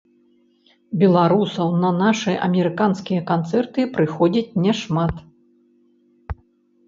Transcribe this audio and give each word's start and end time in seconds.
Беларусаў 1.01 1.67
на 1.83 1.91
нашы 2.03 2.31
амерыканскія 2.47 3.21
канцэрты 3.31 3.85
прыходзіць 3.97 4.55
няшмат. 4.63 5.13